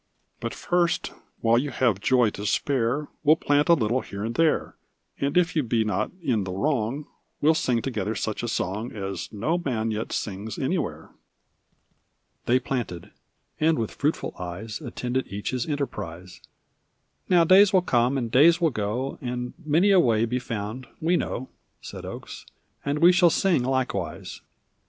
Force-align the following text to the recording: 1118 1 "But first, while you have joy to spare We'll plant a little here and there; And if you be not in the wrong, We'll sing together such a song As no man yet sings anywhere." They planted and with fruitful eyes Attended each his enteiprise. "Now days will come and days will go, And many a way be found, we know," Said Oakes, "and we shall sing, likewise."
1118 0.39 1.13
1 1.13 1.13
"But 1.13 1.13
first, 1.13 1.25
while 1.41 1.59
you 1.59 1.69
have 1.69 1.99
joy 2.01 2.31
to 2.31 2.43
spare 2.43 3.07
We'll 3.23 3.35
plant 3.35 3.69
a 3.69 3.75
little 3.75 4.01
here 4.01 4.25
and 4.25 4.33
there; 4.33 4.75
And 5.19 5.37
if 5.37 5.55
you 5.55 5.61
be 5.61 5.83
not 5.85 6.09
in 6.23 6.43
the 6.43 6.51
wrong, 6.51 7.05
We'll 7.39 7.53
sing 7.53 7.83
together 7.83 8.15
such 8.15 8.41
a 8.41 8.47
song 8.47 8.91
As 8.93 9.31
no 9.31 9.59
man 9.59 9.91
yet 9.91 10.11
sings 10.11 10.57
anywhere." 10.57 11.11
They 12.47 12.57
planted 12.59 13.11
and 13.59 13.77
with 13.77 13.91
fruitful 13.93 14.33
eyes 14.39 14.81
Attended 14.81 15.27
each 15.27 15.51
his 15.51 15.67
enteiprise. 15.67 16.41
"Now 17.29 17.43
days 17.43 17.71
will 17.71 17.83
come 17.83 18.17
and 18.17 18.31
days 18.31 18.59
will 18.59 18.71
go, 18.71 19.19
And 19.21 19.53
many 19.63 19.91
a 19.91 19.99
way 19.99 20.25
be 20.25 20.39
found, 20.39 20.87
we 20.99 21.15
know," 21.15 21.47
Said 21.79 22.05
Oakes, 22.07 22.47
"and 22.83 22.97
we 22.97 23.11
shall 23.11 23.29
sing, 23.29 23.61
likewise." 23.61 24.41